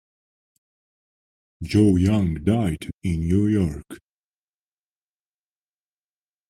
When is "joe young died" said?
1.61-2.89